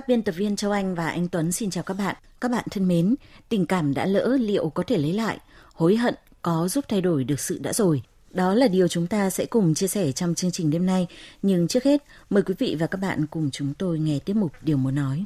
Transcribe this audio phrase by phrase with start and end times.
[0.00, 2.16] Các biên tập viên Châu Anh và anh Tuấn xin chào các bạn.
[2.40, 3.14] Các bạn thân mến,
[3.48, 5.38] tình cảm đã lỡ liệu có thể lấy lại,
[5.74, 8.02] hối hận có giúp thay đổi được sự đã rồi.
[8.30, 11.06] Đó là điều chúng ta sẽ cùng chia sẻ trong chương trình đêm nay.
[11.42, 14.52] Nhưng trước hết, mời quý vị và các bạn cùng chúng tôi nghe tiếp mục
[14.62, 15.24] Điều muốn nói.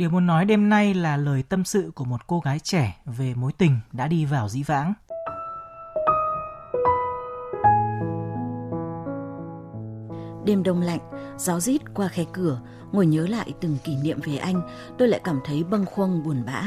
[0.00, 3.34] Điều muốn nói đêm nay là lời tâm sự của một cô gái trẻ về
[3.34, 4.92] mối tình đã đi vào dĩ vãng.
[10.44, 11.00] Đêm đông lạnh,
[11.38, 12.60] gió rít qua khe cửa,
[12.92, 14.62] ngồi nhớ lại từng kỷ niệm về anh,
[14.98, 16.62] tôi lại cảm thấy bâng khuâng buồn bã.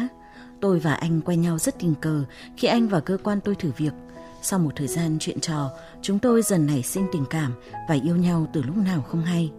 [0.61, 2.23] Tôi và anh quen nhau rất tình cờ
[2.58, 3.94] khi anh vào cơ quan tôi thử việc.
[4.42, 5.70] Sau một thời gian chuyện trò,
[6.02, 7.54] chúng tôi dần nảy sinh tình cảm
[7.89, 9.52] và yêu nhau từ lúc nào không hay.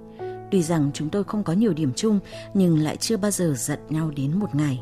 [0.55, 2.21] Tuy rằng chúng tôi không có nhiều điểm chung
[2.55, 4.81] nhưng lại chưa bao giờ giận nhau đến một ngày.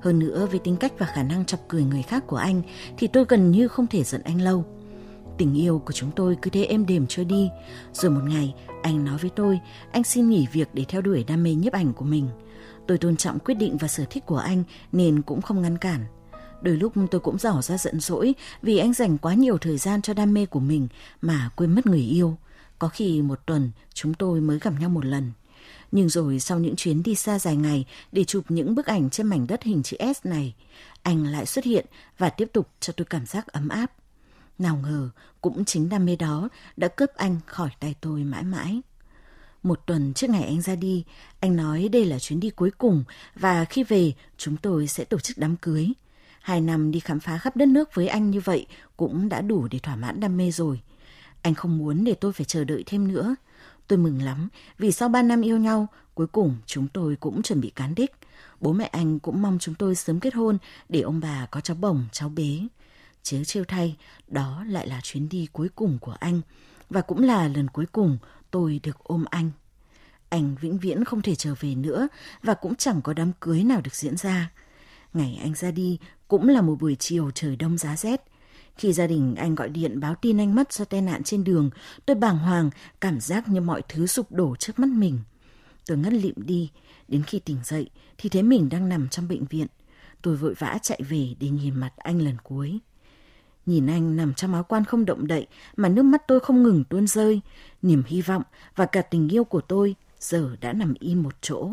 [0.00, 2.62] Hơn nữa với tính cách và khả năng chọc cười người khác của anh
[2.98, 4.64] thì tôi gần như không thể giận anh lâu.
[5.38, 7.48] Tình yêu của chúng tôi cứ thế êm đềm trôi đi.
[7.92, 9.60] Rồi một ngày, anh nói với tôi,
[9.92, 12.28] anh xin nghỉ việc để theo đuổi đam mê nhiếp ảnh của mình.
[12.86, 16.04] Tôi tôn trọng quyết định và sở thích của anh nên cũng không ngăn cản.
[16.62, 20.02] Đôi lúc tôi cũng tỏ ra giận dỗi vì anh dành quá nhiều thời gian
[20.02, 20.88] cho đam mê của mình
[21.22, 22.36] mà quên mất người yêu.
[22.80, 25.32] Có khi một tuần chúng tôi mới gặp nhau một lần.
[25.92, 29.26] Nhưng rồi sau những chuyến đi xa dài ngày để chụp những bức ảnh trên
[29.26, 30.54] mảnh đất hình chữ S này,
[31.02, 31.86] anh lại xuất hiện
[32.18, 33.92] và tiếp tục cho tôi cảm giác ấm áp.
[34.58, 38.80] Nào ngờ, cũng chính đam mê đó đã cướp anh khỏi tay tôi mãi mãi.
[39.62, 41.04] Một tuần trước ngày anh ra đi,
[41.40, 43.04] anh nói đây là chuyến đi cuối cùng
[43.34, 45.88] và khi về chúng tôi sẽ tổ chức đám cưới.
[46.40, 49.68] Hai năm đi khám phá khắp đất nước với anh như vậy cũng đã đủ
[49.70, 50.80] để thỏa mãn đam mê rồi.
[51.42, 53.34] Anh không muốn để tôi phải chờ đợi thêm nữa.
[53.86, 57.60] Tôi mừng lắm vì sau ba năm yêu nhau, cuối cùng chúng tôi cũng chuẩn
[57.60, 58.12] bị cán đích.
[58.60, 60.58] Bố mẹ anh cũng mong chúng tôi sớm kết hôn
[60.88, 62.60] để ông bà có cháu bồng, cháu bế.
[63.22, 63.96] Chớ trêu thay,
[64.28, 66.40] đó lại là chuyến đi cuối cùng của anh.
[66.90, 68.18] Và cũng là lần cuối cùng
[68.50, 69.50] tôi được ôm anh.
[70.28, 72.08] Anh vĩnh viễn không thể trở về nữa
[72.42, 74.50] và cũng chẳng có đám cưới nào được diễn ra.
[75.12, 78.22] Ngày anh ra đi cũng là một buổi chiều trời đông giá rét.
[78.76, 81.70] Khi gia đình anh gọi điện báo tin anh mất do tai nạn trên đường,
[82.06, 82.70] tôi bàng hoàng,
[83.00, 85.18] cảm giác như mọi thứ sụp đổ trước mắt mình.
[85.86, 86.70] Tôi ngất lịm đi,
[87.08, 89.66] đến khi tỉnh dậy thì thấy mình đang nằm trong bệnh viện.
[90.22, 92.78] Tôi vội vã chạy về để nhìn mặt anh lần cuối.
[93.66, 96.84] Nhìn anh nằm trong áo quan không động đậy mà nước mắt tôi không ngừng
[96.84, 97.40] tuôn rơi.
[97.82, 98.42] Niềm hy vọng
[98.76, 101.70] và cả tình yêu của tôi giờ đã nằm im một chỗ.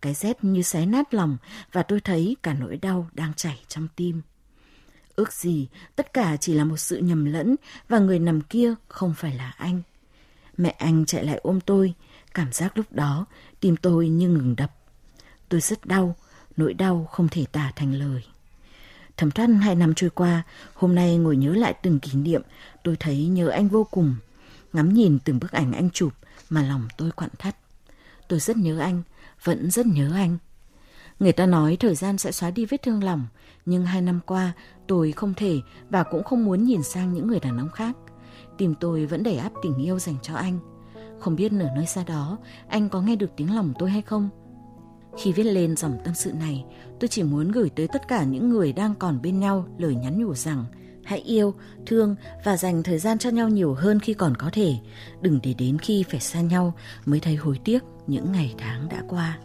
[0.00, 1.36] Cái rét như xé nát lòng
[1.72, 4.22] và tôi thấy cả nỗi đau đang chảy trong tim.
[5.18, 7.56] Ước gì tất cả chỉ là một sự nhầm lẫn
[7.88, 9.82] và người nằm kia không phải là anh.
[10.56, 11.94] Mẹ anh chạy lại ôm tôi,
[12.34, 13.26] cảm giác lúc đó
[13.60, 14.72] tim tôi như ngừng đập.
[15.48, 16.16] Tôi rất đau,
[16.56, 18.24] nỗi đau không thể tả thành lời.
[19.16, 20.42] thẩm thoát hai năm trôi qua,
[20.74, 22.42] hôm nay ngồi nhớ lại từng kỷ niệm,
[22.84, 24.16] tôi thấy nhớ anh vô cùng.
[24.72, 26.12] Ngắm nhìn từng bức ảnh anh chụp
[26.50, 27.56] mà lòng tôi quặn thắt.
[28.28, 29.02] Tôi rất nhớ anh,
[29.44, 30.38] vẫn rất nhớ anh.
[31.18, 33.26] Người ta nói thời gian sẽ xóa đi vết thương lòng,
[33.66, 34.52] nhưng hai năm qua
[34.86, 37.96] tôi không thể và cũng không muốn nhìn sang những người đàn ông khác.
[38.58, 40.58] Tìm tôi vẫn đầy áp tình yêu dành cho anh.
[41.20, 44.28] Không biết ở nơi xa đó anh có nghe được tiếng lòng tôi hay không?
[45.18, 46.64] Khi viết lên dòng tâm sự này,
[47.00, 50.18] tôi chỉ muốn gửi tới tất cả những người đang còn bên nhau lời nhắn
[50.18, 50.64] nhủ rằng
[51.04, 51.54] hãy yêu,
[51.86, 54.74] thương và dành thời gian cho nhau nhiều hơn khi còn có thể.
[55.20, 56.74] Đừng để đến khi phải xa nhau
[57.06, 59.38] mới thấy hối tiếc những ngày tháng đã qua.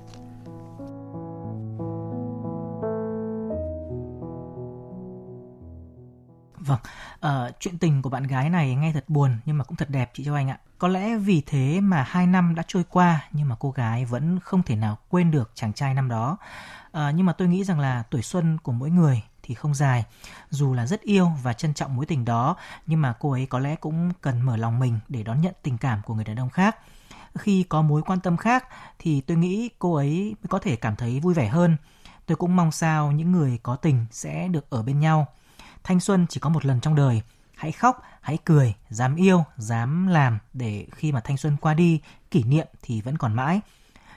[6.65, 6.79] Vâng,
[7.19, 10.11] à, chuyện tình của bạn gái này nghe thật buồn nhưng mà cũng thật đẹp
[10.13, 10.59] chị Châu Anh ạ.
[10.77, 14.39] Có lẽ vì thế mà hai năm đã trôi qua nhưng mà cô gái vẫn
[14.39, 16.37] không thể nào quên được chàng trai năm đó.
[16.91, 20.05] À, nhưng mà tôi nghĩ rằng là tuổi xuân của mỗi người thì không dài.
[20.49, 22.55] Dù là rất yêu và trân trọng mối tình đó
[22.85, 25.77] nhưng mà cô ấy có lẽ cũng cần mở lòng mình để đón nhận tình
[25.77, 26.77] cảm của người đàn ông khác.
[27.35, 28.67] Khi có mối quan tâm khác
[28.99, 31.77] thì tôi nghĩ cô ấy mới có thể cảm thấy vui vẻ hơn.
[32.25, 35.27] Tôi cũng mong sao những người có tình sẽ được ở bên nhau
[35.83, 37.21] thanh xuân chỉ có một lần trong đời
[37.63, 42.01] hãy khóc, hãy cười, dám yêu, dám làm để khi mà thanh xuân qua đi,
[42.31, 43.61] kỷ niệm thì vẫn còn mãi.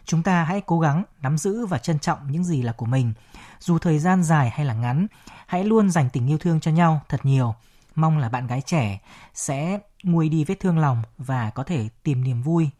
[0.04, 3.12] Chúng ta hãy cố gắng nắm giữ và trân trọng những gì là của mình.
[3.60, 5.06] Dù thời gian dài hay là ngắn,
[5.46, 7.54] hãy luôn dành tình yêu thương cho nhau thật nhiều.
[7.94, 9.00] Mong là bạn gái trẻ
[9.34, 12.70] sẽ nguôi đi vết thương lòng và có thể tìm niềm vui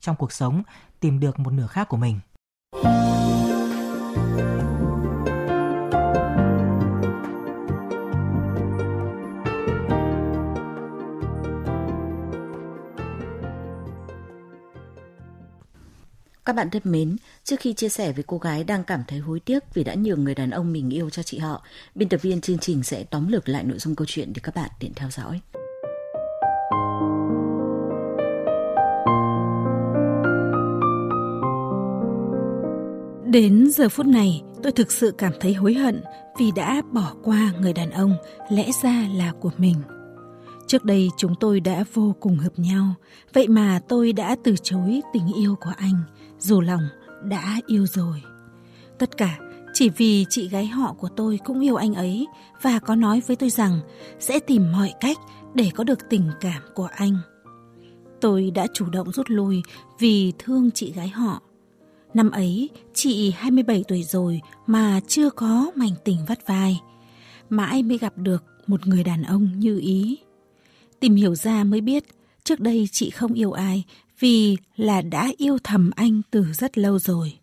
[0.00, 0.62] trong cuộc sống,
[1.00, 2.20] tìm được một nửa khác của mình.
[16.44, 19.40] Các bạn thân mến, trước khi chia sẻ với cô gái đang cảm thấy hối
[19.40, 21.62] tiếc vì đã nhường người đàn ông mình yêu cho chị họ,
[21.94, 24.54] biên tập viên chương trình sẽ tóm lược lại nội dung câu chuyện để các
[24.54, 25.40] bạn tiện theo dõi.
[33.32, 36.02] Đến giờ phút này, tôi thực sự cảm thấy hối hận
[36.38, 38.16] vì đã bỏ qua người đàn ông
[38.50, 39.76] lẽ ra là của mình.
[40.66, 42.94] Trước đây chúng tôi đã vô cùng hợp nhau,
[43.32, 46.02] vậy mà tôi đã từ chối tình yêu của anh,
[46.44, 46.82] dù lòng
[47.22, 48.22] đã yêu rồi.
[48.98, 49.38] Tất cả
[49.72, 52.26] chỉ vì chị gái họ của tôi cũng yêu anh ấy
[52.62, 53.80] và có nói với tôi rằng
[54.18, 55.18] sẽ tìm mọi cách
[55.54, 57.16] để có được tình cảm của anh.
[58.20, 59.62] Tôi đã chủ động rút lui
[59.98, 61.42] vì thương chị gái họ.
[62.14, 66.80] Năm ấy, chị 27 tuổi rồi mà chưa có mảnh tình vắt vai.
[67.50, 70.18] Mãi mới gặp được một người đàn ông như ý.
[71.00, 72.04] Tìm hiểu ra mới biết,
[72.44, 73.84] trước đây chị không yêu ai
[74.18, 77.38] vì là đã yêu thầm anh từ rất lâu rồi.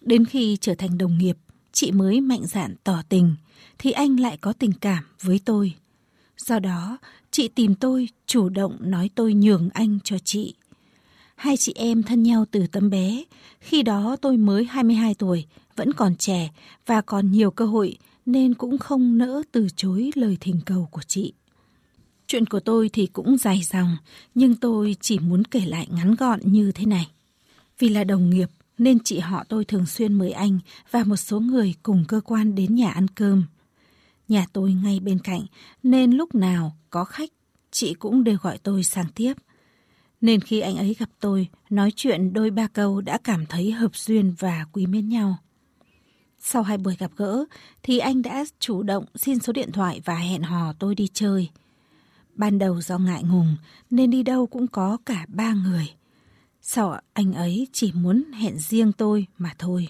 [0.00, 1.36] Đến khi trở thành đồng nghiệp,
[1.72, 3.34] chị mới mạnh dạn tỏ tình,
[3.78, 5.74] thì anh lại có tình cảm với tôi.
[6.36, 6.98] Do đó,
[7.30, 10.54] chị tìm tôi chủ động nói tôi nhường anh cho chị.
[11.36, 13.24] Hai chị em thân nhau từ tấm bé,
[13.60, 16.50] khi đó tôi mới 22 tuổi, vẫn còn trẻ
[16.86, 21.02] và còn nhiều cơ hội nên cũng không nỡ từ chối lời thỉnh cầu của
[21.06, 21.32] chị.
[22.30, 23.96] Chuyện của tôi thì cũng dài dòng,
[24.34, 27.10] nhưng tôi chỉ muốn kể lại ngắn gọn như thế này.
[27.78, 28.48] Vì là đồng nghiệp
[28.78, 30.58] nên chị họ tôi thường xuyên mời anh
[30.90, 33.44] và một số người cùng cơ quan đến nhà ăn cơm.
[34.28, 35.40] Nhà tôi ngay bên cạnh
[35.82, 37.30] nên lúc nào có khách
[37.70, 39.34] chị cũng đều gọi tôi sang tiếp.
[40.20, 43.96] Nên khi anh ấy gặp tôi, nói chuyện đôi ba câu đã cảm thấy hợp
[43.96, 45.38] duyên và quý mến nhau.
[46.38, 47.44] Sau hai buổi gặp gỡ
[47.82, 51.50] thì anh đã chủ động xin số điện thoại và hẹn hò tôi đi chơi.
[52.40, 53.56] Ban đầu do ngại ngùng
[53.90, 55.92] nên đi đâu cũng có cả ba người.
[56.62, 59.88] Sợ anh ấy chỉ muốn hẹn riêng tôi mà thôi.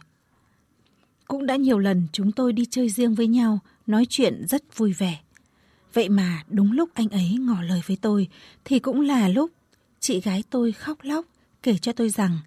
[1.26, 4.92] Cũng đã nhiều lần chúng tôi đi chơi riêng với nhau, nói chuyện rất vui
[4.92, 5.20] vẻ.
[5.92, 8.28] Vậy mà đúng lúc anh ấy ngỏ lời với tôi
[8.64, 9.50] thì cũng là lúc
[10.00, 11.24] chị gái tôi khóc lóc
[11.62, 12.38] kể cho tôi rằng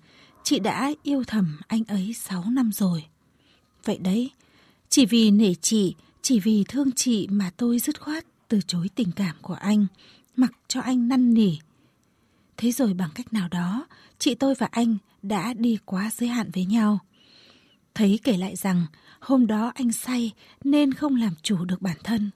[0.43, 3.05] chị đã yêu thầm anh ấy 6 năm rồi.
[3.85, 4.31] Vậy đấy,
[4.89, 9.11] chỉ vì nể chị, chỉ vì thương chị mà tôi dứt khoát từ chối tình
[9.11, 9.85] cảm của anh,
[10.35, 11.57] mặc cho anh năn nỉ.
[12.57, 13.87] Thế rồi bằng cách nào đó,
[14.19, 16.99] chị tôi và anh đã đi quá giới hạn với nhau.
[17.95, 18.85] Thấy kể lại rằng
[19.19, 20.31] hôm đó anh say
[20.63, 22.31] nên không làm chủ được bản thân.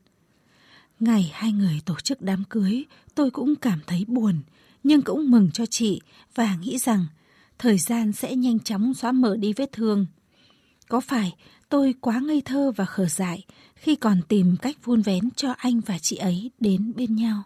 [1.00, 2.86] Ngày hai người tổ chức đám cưới,
[3.16, 4.42] tôi cũng cảm thấy buồn,
[4.84, 6.02] nhưng cũng mừng cho chị
[6.36, 7.06] và nghĩ rằng
[7.60, 10.06] thời gian sẽ nhanh chóng xóa mở đi vết thương.
[10.88, 11.36] Có phải
[11.70, 15.80] tôi quá ngây thơ và khờ dại khi còn tìm cách vun vén cho anh
[15.80, 17.44] và chị ấy đến bên nhau?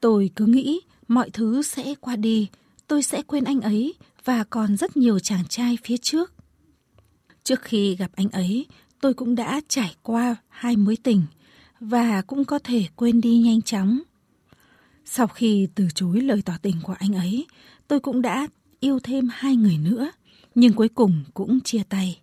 [0.00, 2.48] Tôi cứ nghĩ mọi thứ sẽ qua đi,
[2.86, 3.94] tôi sẽ quên anh ấy
[4.24, 6.32] và còn rất nhiều chàng trai phía trước.
[7.44, 8.66] Trước khi gặp anh ấy,
[9.00, 11.22] tôi cũng đã trải qua hai mối tình
[11.80, 14.00] và cũng có thể quên đi nhanh chóng.
[15.04, 17.46] Sau khi từ chối lời tỏ tình của anh ấy,
[17.88, 18.46] tôi cũng đã
[18.80, 20.10] yêu thêm hai người nữa,
[20.54, 22.20] nhưng cuối cùng cũng chia tay.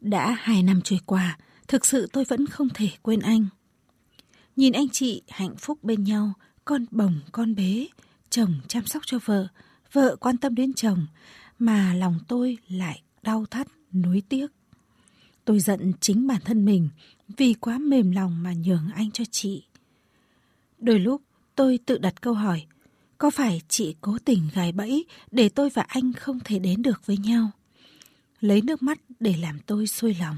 [0.00, 1.38] Đã hai năm trôi qua,
[1.68, 3.46] thực sự tôi vẫn không thể quên anh.
[4.56, 6.32] Nhìn anh chị hạnh phúc bên nhau,
[6.64, 7.88] con bồng con bế,
[8.30, 9.48] chồng chăm sóc cho vợ,
[9.92, 11.06] vợ quan tâm đến chồng,
[11.58, 14.46] mà lòng tôi lại đau thắt, nuối tiếc.
[15.44, 16.88] Tôi giận chính bản thân mình
[17.36, 19.64] vì quá mềm lòng mà nhường anh cho chị.
[20.78, 21.22] Đôi lúc
[21.54, 22.66] tôi tự đặt câu hỏi,
[23.18, 27.06] có phải chị cố tình gài bẫy để tôi và anh không thể đến được
[27.06, 27.50] với nhau?
[28.40, 30.36] Lấy nước mắt để làm tôi xuôi lòng.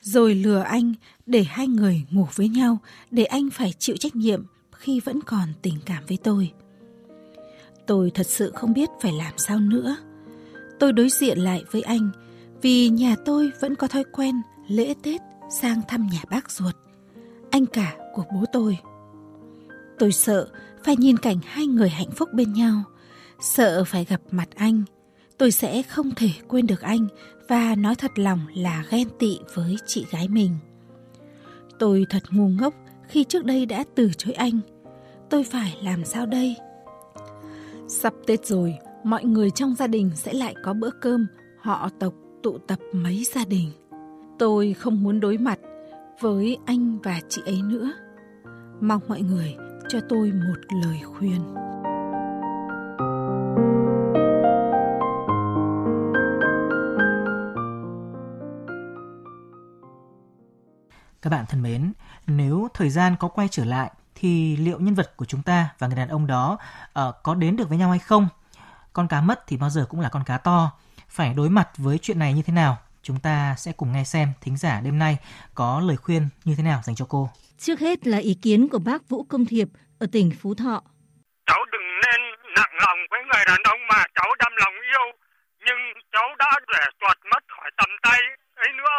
[0.00, 0.94] Rồi lừa anh
[1.26, 2.78] để hai người ngủ với nhau,
[3.10, 6.52] để anh phải chịu trách nhiệm khi vẫn còn tình cảm với tôi.
[7.86, 9.96] Tôi thật sự không biết phải làm sao nữa.
[10.80, 12.10] Tôi đối diện lại với anh
[12.62, 15.20] vì nhà tôi vẫn có thói quen lễ Tết
[15.50, 16.74] sang thăm nhà bác ruột,
[17.50, 18.78] anh cả của bố tôi.
[19.98, 20.48] Tôi sợ
[20.84, 22.82] phải nhìn cảnh hai người hạnh phúc bên nhau,
[23.40, 24.82] sợ phải gặp mặt anh.
[25.38, 27.06] Tôi sẽ không thể quên được anh
[27.48, 30.50] và nói thật lòng là ghen tị với chị gái mình.
[31.78, 32.74] Tôi thật ngu ngốc
[33.08, 34.60] khi trước đây đã từ chối anh.
[35.30, 36.56] Tôi phải làm sao đây?
[37.88, 38.74] Sắp Tết rồi,
[39.04, 41.26] mọi người trong gia đình sẽ lại có bữa cơm,
[41.60, 43.70] họ tộc tụ tập mấy gia đình.
[44.38, 45.58] Tôi không muốn đối mặt
[46.20, 47.92] với anh và chị ấy nữa.
[48.80, 49.56] Mong mọi người
[49.88, 51.40] cho tôi một lời khuyên.
[61.22, 61.92] Các bạn thân mến,
[62.26, 65.86] nếu thời gian có quay trở lại thì liệu nhân vật của chúng ta và
[65.86, 66.58] người đàn ông đó
[67.00, 68.28] uh, có đến được với nhau hay không?
[68.92, 70.72] Con cá mất thì bao giờ cũng là con cá to.
[71.08, 72.78] Phải đối mặt với chuyện này như thế nào?
[73.02, 75.18] Chúng ta sẽ cùng nghe xem thính giả đêm nay
[75.54, 77.30] có lời khuyên như thế nào dành cho cô.
[77.58, 79.68] Trước hết là ý kiến của bác Vũ Công Thiệp
[79.98, 80.82] ở tỉnh Phú Thọ.
[81.46, 82.20] Cháu đừng nên
[82.56, 85.06] nặng lòng với người đàn ông mà cháu đâm lòng yêu,
[85.66, 85.80] nhưng
[86.12, 88.20] cháu đã để tuột mất khỏi tầm tay
[88.54, 88.96] ấy nữa.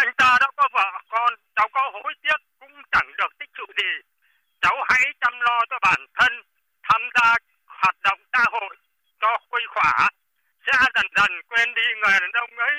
[0.00, 3.66] Anh ta đã có vợ con, cháu có hối tiếc cũng chẳng được tích sự
[3.80, 3.92] gì.
[4.62, 6.32] Cháu hãy chăm lo cho bản thân,
[6.86, 7.28] tham gia
[7.80, 8.76] hoạt động xã hội
[9.20, 10.08] cho khuây khỏa.
[10.66, 12.74] Sẽ dần dần quên đi người đàn ông ấy.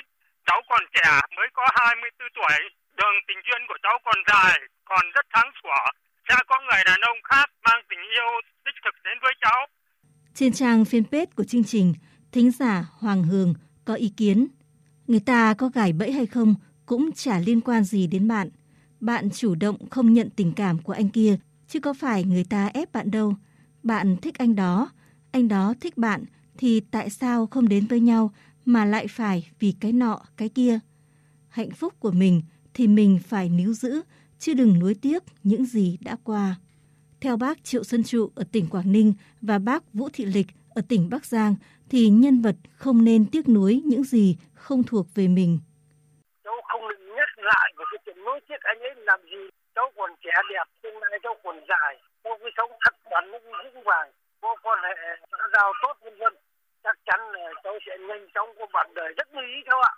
[0.47, 2.57] Cháu còn trẻ, mới có 24 tuổi,
[2.97, 5.83] đường tình duyên của cháu còn dài, còn rất sáng sủa.
[6.29, 8.29] Sẽ có người đàn ông khác mang tình yêu
[8.65, 9.59] đích thực đến với cháu.
[10.33, 11.93] Trên trang fanpage của chương trình,
[12.33, 13.53] thính giả Hoàng Hường
[13.85, 14.47] có ý kiến.
[15.07, 16.55] Người ta có gài bẫy hay không
[16.87, 18.49] cũng chả liên quan gì đến bạn.
[18.99, 22.67] Bạn chủ động không nhận tình cảm của anh kia, chứ có phải người ta
[22.67, 23.35] ép bạn đâu.
[23.83, 24.91] Bạn thích anh đó,
[25.31, 26.25] anh đó thích bạn,
[26.57, 28.31] thì tại sao không đến với nhau
[28.65, 30.79] mà lại phải vì cái nọ, cái kia?
[31.49, 32.41] Hạnh phúc của mình
[32.73, 34.01] thì mình phải níu giữ,
[34.39, 36.55] chứ đừng nuối tiếc những gì đã qua.
[37.21, 40.81] Theo bác Triệu Xuân Trụ ở tỉnh Quảng Ninh và bác Vũ Thị Lịch ở
[40.81, 41.55] tỉnh Bắc Giang,
[41.89, 45.59] thì nhân vật không nên tiếc nuối những gì không thuộc về mình
[48.57, 49.49] biết anh ấy làm gì.
[49.75, 53.51] Cháu còn trẻ đẹp tương lai cháu còn dài cháu cái sống thật bản cũng
[53.51, 54.11] vững vàng.
[54.41, 56.33] Có quan hệ xã giao tốt vân vân
[56.83, 59.13] chắc chắn là cháu sẽ nhanh chóng có bạn đời.
[59.17, 59.93] Rất như ý cháu ạ.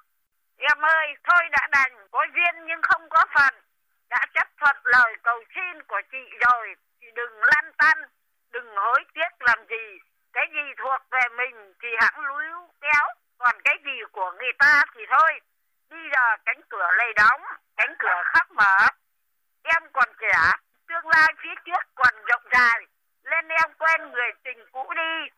[0.57, 2.07] Em ơi thôi đã đành.
[2.11, 3.53] Có duyên nhưng không có phần
[4.09, 7.97] đã chấp thuận lời cầu xin của chị rồi thì đừng lăn tăn.
[8.51, 9.99] Đừng hối tiếc làm gì.
[10.33, 12.43] Cái gì thuộc về mình thì hãng lúi
[12.81, 13.05] kéo.
[13.37, 15.39] Còn cái gì của người ta thì thôi.
[15.89, 17.41] Bây giờ cánh cửa lầy đóng,
[17.77, 18.87] cánh cửa khắc mở.
[19.63, 20.37] Em còn trẻ,
[20.87, 22.85] tương lai phía trước còn rộng dài.
[23.23, 25.35] Lên em quen người tình cũ đi.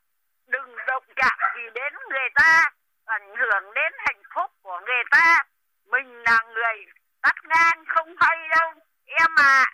[0.48, 2.72] Đừng động chạm gì đến người ta,
[3.06, 5.44] ảnh hưởng đến hạnh phúc của người ta.
[5.86, 6.86] Mình là người
[7.22, 8.74] tắt ngang không hay đâu.
[9.06, 9.66] Em à,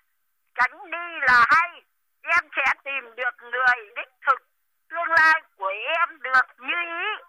[0.56, 1.82] tránh đi là hay.
[2.22, 4.42] Em sẽ tìm được người đích thực.
[4.90, 7.24] Tương lai của em được như ý.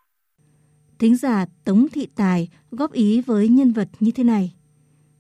[0.99, 4.55] Thính giả Tống Thị Tài góp ý với nhân vật như thế này.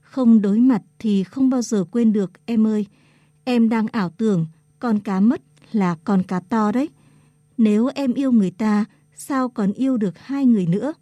[0.00, 2.86] Không đối mặt thì không bao giờ quên được em ơi.
[3.44, 4.46] Em đang ảo tưởng
[4.78, 5.42] con cá mất
[5.72, 6.88] là con cá to đấy.
[7.58, 10.94] Nếu em yêu người ta, sao còn yêu được hai người nữa?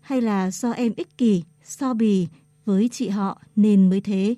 [0.00, 2.28] Hay là do em ích kỷ, so bì
[2.64, 4.34] với chị họ nên mới thế?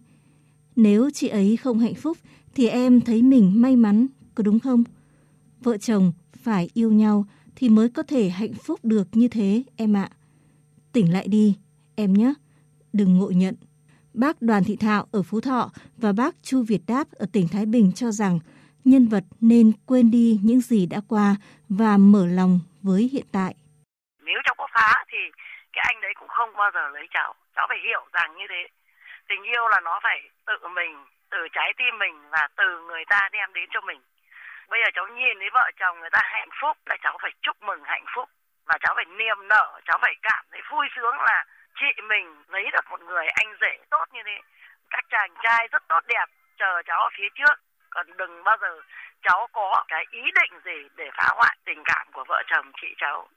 [0.76, 2.19] Nếu chị ấy không hạnh phúc
[2.55, 4.85] thì em thấy mình may mắn, có đúng không?
[5.61, 6.12] Vợ chồng
[6.43, 7.26] phải yêu nhau
[7.57, 10.09] thì mới có thể hạnh phúc được như thế em ạ.
[10.93, 11.57] Tỉnh lại đi,
[11.97, 12.35] em nhé,
[12.93, 13.55] đừng ngộ nhận.
[14.15, 17.67] Bác Đoàn Thị Thảo ở Phú Thọ và bác Chu Việt Đáp ở tỉnh Thái
[17.67, 18.39] Bình cho rằng
[18.85, 21.37] nhân vật nên quên đi những gì đã qua
[21.69, 23.55] và mở lòng với hiện tại.
[24.27, 25.19] Nếu cháu có phá thì
[25.73, 27.35] cái anh đấy cũng không bao giờ lấy cháu.
[27.57, 28.63] Cháu phải hiểu rằng như thế.
[29.29, 30.93] Tình yêu là nó phải tự mình,
[31.31, 34.01] từ trái tim mình và từ người ta đem đến cho mình
[34.69, 37.63] bây giờ cháu nhìn thấy vợ chồng người ta hạnh phúc là cháu phải chúc
[37.63, 38.29] mừng hạnh phúc
[38.67, 41.45] và cháu phải niềm nở, cháu phải cảm thấy vui sướng là
[41.81, 44.41] chị mình lấy được một người anh rể tốt như thế.
[44.91, 46.27] Các chàng trai rất tốt đẹp,
[46.59, 47.55] chờ cháu ở phía trước.
[47.91, 48.81] Còn đừng bao giờ
[49.23, 52.95] cháu có cái ý định gì để phá hoại tình cảm của vợ chồng chị
[52.99, 53.29] cháu.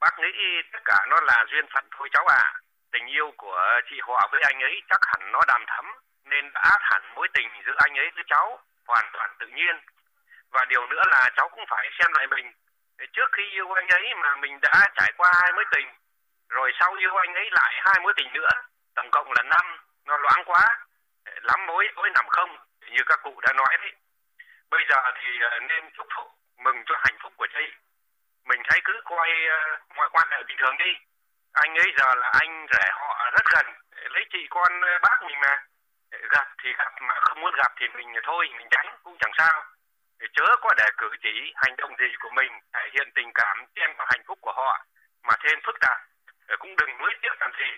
[0.00, 2.52] Bác nghĩ tất cả nó là duyên phận thôi cháu à.
[2.92, 5.84] Tình yêu của chị họ với anh ấy chắc hẳn nó đàm thắm,
[6.24, 9.76] nên đã hẳn mối tình giữa anh ấy với cháu, hoàn toàn tự nhiên
[10.54, 12.52] và điều nữa là cháu cũng phải xem lại mình.
[13.12, 15.88] Trước khi yêu anh ấy mà mình đã trải qua hai mối tình,
[16.48, 18.48] rồi sau yêu anh ấy lại hai mối tình nữa,
[18.94, 20.64] tổng cộng là năm, nó loãng quá,
[21.24, 22.58] lắm mối tối nằm không,
[22.90, 23.92] như các cụ đã nói đấy.
[24.70, 26.26] Bây giờ thì ờ, nên chúc phúc,
[26.58, 27.72] mừng cho hạnh phúc của chị
[28.48, 30.92] mình hãy cứ coi ờ, mọi quan hệ bình thường đi.
[31.52, 35.40] Anh ấy giờ là anh rể họ rất gần, lấy chị con ờ, bác mình
[35.40, 35.62] mà.
[36.30, 39.64] Gặp thì gặp mà không muốn gặp thì mình thôi, mình tránh, cũng chẳng sao
[40.36, 43.90] chớ có để cử chỉ hành động gì của mình thể hiện tình cảm chen
[43.98, 44.72] vào hạnh phúc của họ,
[45.26, 45.98] mà thêm phức tạp
[46.46, 47.70] ờ, cũng đừng nuối tiếc làm gì,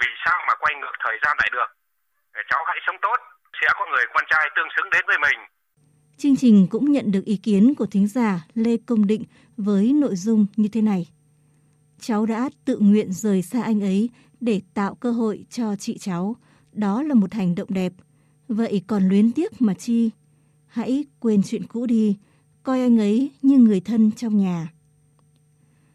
[0.00, 1.70] vì sao mà quay ngược thời gian lại được
[2.38, 3.18] ờ, cháu hãy sống tốt,
[3.60, 5.38] sẽ có người con trai tương xứng đến với mình.
[6.16, 9.24] Chương trình cũng nhận được ý kiến của thính giả Lê Công Định
[9.56, 11.06] với nội dung như thế này.
[12.00, 16.36] Cháu đã tự nguyện rời xa anh ấy để tạo cơ hội cho chị cháu.
[16.72, 17.92] Đó là một hành động đẹp.
[18.48, 20.10] Vậy còn luyến tiếc mà chi?
[20.72, 22.16] Hãy quên chuyện cũ đi,
[22.62, 24.72] coi anh ấy như người thân trong nhà.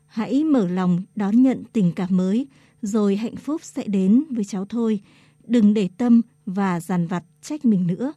[0.06, 2.48] Hãy mở lòng đón nhận tình cảm mới,
[2.82, 5.02] rồi hạnh phúc sẽ đến với cháu thôi.
[5.48, 8.14] Đừng để tâm và dằn vặt trách mình nữa.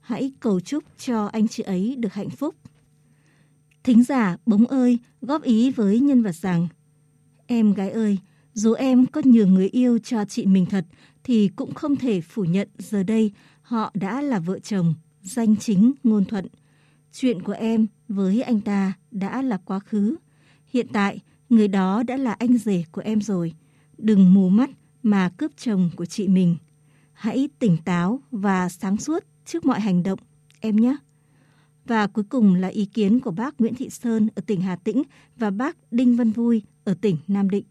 [0.00, 2.54] Hãy cầu chúc cho anh chị ấy được hạnh phúc.
[3.84, 6.68] Thính giả bống ơi góp ý với nhân vật rằng
[7.46, 8.18] Em gái ơi,
[8.54, 10.86] dù em có nhiều người yêu cho chị mình thật
[11.24, 13.32] thì cũng không thể phủ nhận giờ đây
[13.62, 14.94] họ đã là vợ chồng,
[15.26, 16.46] danh chính ngôn thuận.
[17.12, 20.16] Chuyện của em với anh ta đã là quá khứ.
[20.66, 23.54] Hiện tại, người đó đã là anh rể của em rồi.
[23.98, 24.70] Đừng mù mắt
[25.02, 26.56] mà cướp chồng của chị mình.
[27.12, 30.18] Hãy tỉnh táo và sáng suốt trước mọi hành động,
[30.60, 30.96] em nhé.
[31.84, 35.02] Và cuối cùng là ý kiến của bác Nguyễn Thị Sơn ở tỉnh Hà Tĩnh
[35.36, 37.64] và bác Đinh Văn Vui ở tỉnh Nam Định.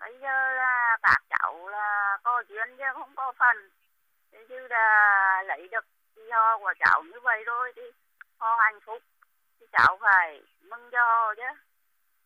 [0.00, 3.56] Bây giờ là các cháu là có duyên chứ không có phần.
[4.48, 5.84] Chứ là lấy được
[6.16, 7.82] do của cháu như vậy rồi thì
[8.38, 9.02] họ hạnh phúc.
[9.60, 11.60] Thì cháu phải mừng cho họ chứ.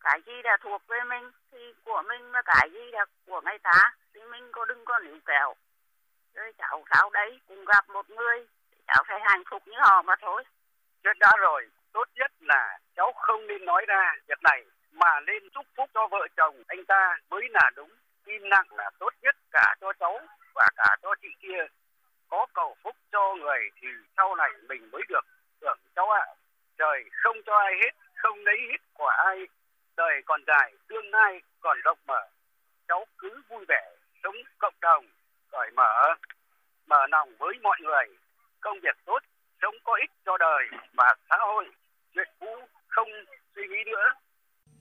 [0.01, 3.59] Cái gì là thuộc về mình thì của mình mà cái gì là của người
[3.59, 5.55] ta thì mình có đừng có níu kéo.
[6.35, 8.47] Rồi cháu sau đấy cùng gặp một người
[8.87, 10.45] cháu phải hạnh phúc như họ mà thôi.
[11.03, 15.51] Chuyện đã rồi, tốt nhất là cháu không nên nói ra việc này mà nên
[15.51, 17.91] chúc phúc cho vợ chồng anh ta mới là đúng.
[18.25, 20.21] Im lặng là tốt nhất cả cho cháu
[20.55, 21.67] và cả cho chị kia.
[22.29, 25.25] Có cầu phúc cho người thì sau này mình mới được
[25.63, 26.25] hưởng cháu ạ.
[26.27, 26.35] À.
[26.79, 29.37] Trời không cho ai hết, không lấy hết của ai.
[29.97, 32.23] Đời còn dài, tương lai còn rộng mở.
[32.89, 33.91] Cháu cứ vui vẻ,
[34.23, 35.07] sống cộng đồng,
[35.53, 36.15] cởi mở,
[36.87, 38.07] mở lòng với mọi người.
[38.61, 39.19] Công việc tốt,
[39.63, 40.63] sống có ích cho đời
[40.97, 41.65] và xã hội.
[42.15, 42.57] Chuyện cũ
[42.89, 43.09] không
[43.57, 44.09] suy nghĩ nữa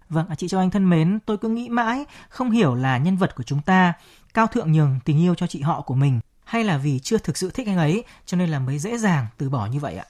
[0.10, 3.18] Vâng, à, chị cho anh thân mến, tôi cứ nghĩ mãi không hiểu là nhân
[3.18, 3.94] vật của chúng ta
[4.34, 7.38] cao thượng nhường tình yêu cho chị họ của mình hay là vì chưa thực
[7.38, 10.06] sự thích anh ấy cho nên là mới dễ dàng từ bỏ như vậy ạ.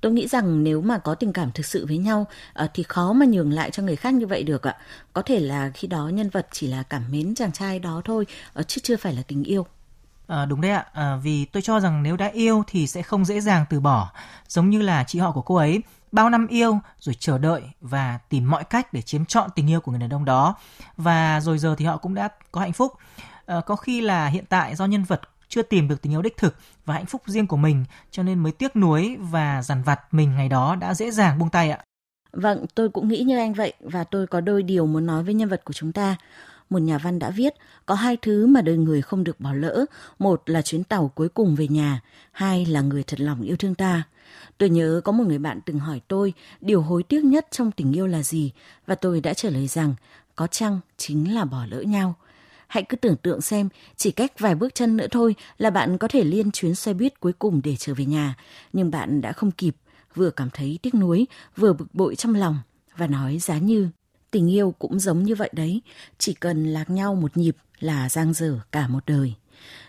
[0.00, 3.12] Tôi nghĩ rằng nếu mà có tình cảm thực sự với nhau ờ, thì khó
[3.12, 4.76] mà nhường lại cho người khác như vậy được ạ.
[5.12, 8.26] Có thể là khi đó nhân vật chỉ là cảm mến chàng trai đó thôi,
[8.52, 9.66] ờ, chứ chưa phải là tình yêu.
[10.26, 13.24] À, đúng đấy ạ, à, vì tôi cho rằng nếu đã yêu thì sẽ không
[13.24, 14.12] dễ dàng từ bỏ.
[14.48, 18.18] Giống như là chị họ của cô ấy, bao năm yêu rồi chờ đợi và
[18.28, 20.54] tìm mọi cách để chiếm trọn tình yêu của người đàn ông đó
[20.96, 22.92] và rồi giờ thì họ cũng đã có hạnh phúc
[23.46, 26.36] à, có khi là hiện tại do nhân vật chưa tìm được tình yêu đích
[26.36, 26.54] thực
[26.84, 30.36] và hạnh phúc riêng của mình cho nên mới tiếc nuối và dằn vặt mình
[30.36, 31.78] ngày đó đã dễ dàng buông tay ạ.
[32.32, 35.34] Vâng, tôi cũng nghĩ như anh vậy và tôi có đôi điều muốn nói với
[35.34, 36.16] nhân vật của chúng ta.
[36.70, 37.54] Một nhà văn đã viết,
[37.86, 39.84] có hai thứ mà đời người không được bỏ lỡ.
[40.18, 42.00] Một là chuyến tàu cuối cùng về nhà,
[42.32, 44.02] hai là người thật lòng yêu thương ta.
[44.58, 47.92] Tôi nhớ có một người bạn từng hỏi tôi điều hối tiếc nhất trong tình
[47.92, 48.52] yêu là gì
[48.86, 49.94] và tôi đã trả lời rằng
[50.36, 52.14] có chăng chính là bỏ lỡ nhau.
[52.66, 56.08] Hãy cứ tưởng tượng xem, chỉ cách vài bước chân nữa thôi là bạn có
[56.08, 58.36] thể liên chuyến xe buýt cuối cùng để trở về nhà,
[58.72, 59.76] nhưng bạn đã không kịp,
[60.14, 61.26] vừa cảm thấy tiếc nuối,
[61.56, 62.58] vừa bực bội trong lòng
[62.96, 63.88] và nói giá như
[64.30, 65.80] tình yêu cũng giống như vậy đấy,
[66.18, 69.34] chỉ cần lạc nhau một nhịp là giang dở cả một đời.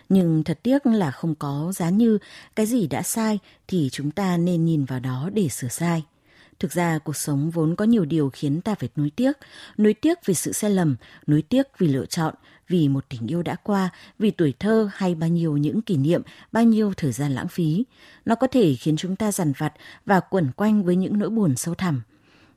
[0.08, 2.18] Nhưng thật tiếc là không có giá như
[2.56, 3.38] cái gì đã sai
[3.68, 6.04] thì chúng ta nên nhìn vào đó để sửa sai.
[6.60, 9.32] Thực ra cuộc sống vốn có nhiều điều khiến ta phải nuối tiếc,
[9.78, 12.34] nuối tiếc vì sự sai lầm, nuối tiếc vì lựa chọn,
[12.68, 16.22] vì một tình yêu đã qua, vì tuổi thơ hay bao nhiêu những kỷ niệm,
[16.52, 17.84] bao nhiêu thời gian lãng phí.
[18.24, 19.72] Nó có thể khiến chúng ta dằn vặt
[20.06, 22.02] và quẩn quanh với những nỗi buồn sâu thẳm.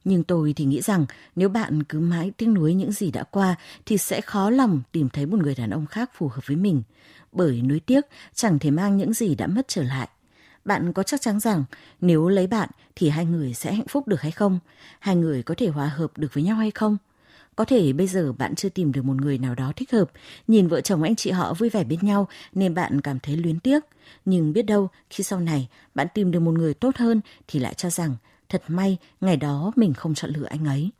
[0.03, 3.55] Nhưng tôi thì nghĩ rằng nếu bạn cứ mãi tiếc nuối những gì đã qua
[3.85, 6.81] thì sẽ khó lòng tìm thấy một người đàn ông khác phù hợp với mình
[7.31, 10.09] bởi nuối tiếc chẳng thể mang những gì đã mất trở lại.
[10.65, 11.63] Bạn có chắc chắn rằng
[12.01, 14.59] nếu lấy bạn thì hai người sẽ hạnh phúc được hay không?
[14.99, 16.97] Hai người có thể hòa hợp được với nhau hay không?
[17.55, 20.11] Có thể bây giờ bạn chưa tìm được một người nào đó thích hợp,
[20.47, 23.59] nhìn vợ chồng anh chị họ vui vẻ bên nhau nên bạn cảm thấy luyến
[23.59, 23.83] tiếc.
[24.25, 27.73] Nhưng biết đâu khi sau này bạn tìm được một người tốt hơn thì lại
[27.73, 28.15] cho rằng
[28.49, 30.91] thật may ngày đó mình không chọn lựa anh ấy.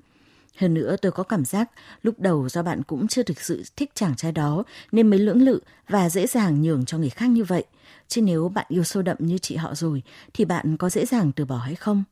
[0.62, 1.72] Hơn nữa, tôi có cảm giác
[2.04, 5.42] lúc đầu do bạn cũng chưa thực sự thích chàng trai đó, nên mới lưỡng
[5.42, 7.64] lự và dễ dàng nhường cho người khác như vậy.
[8.08, 11.32] Chứ nếu bạn yêu sâu đậm như chị họ rồi, thì bạn có dễ dàng
[11.32, 12.04] từ bỏ hay không?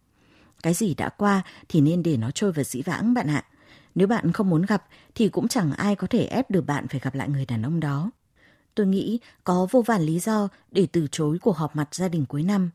[0.64, 3.46] Cái gì đã qua thì nên để nó trôi vào dĩ vãng bạn ạ.
[3.96, 4.86] Nếu bạn không muốn gặp,
[5.16, 7.80] thì cũng chẳng ai có thể ép được bạn phải gặp lại người đàn ông
[7.80, 8.12] đó.
[8.76, 12.26] Tôi nghĩ có vô vàn lý do để từ chối cuộc họp mặt gia đình
[12.26, 12.70] cuối năm.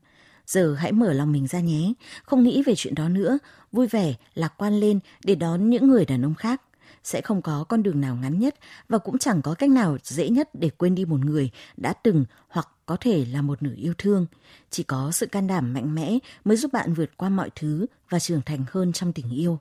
[0.46, 1.92] Giờ hãy mở lòng mình ra nhé,
[2.24, 3.38] không nghĩ về chuyện đó nữa,
[3.72, 6.62] vui vẻ, lạc quan lên để đón những người đàn ông khác.
[7.04, 8.54] Sẽ không có con đường nào ngắn nhất
[8.88, 12.24] và cũng chẳng có cách nào dễ nhất để quên đi một người đã từng
[12.48, 14.26] hoặc có thể là một nửa yêu thương.
[14.70, 18.18] Chỉ có sự can đảm mạnh mẽ mới giúp bạn vượt qua mọi thứ và
[18.18, 19.58] trưởng thành hơn trong tình yêu.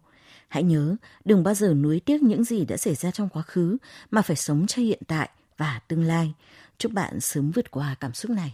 [0.48, 3.78] Hãy nhớ, đừng bao giờ nuối tiếc những gì đã xảy ra trong quá khứ
[4.12, 6.34] mà phải sống cho hiện tại và tương lai.
[6.78, 8.54] Chúc bạn sớm vượt qua cảm xúc này.